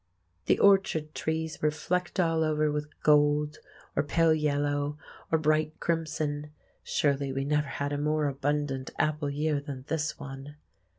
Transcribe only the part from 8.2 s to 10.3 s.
abundant apple year than this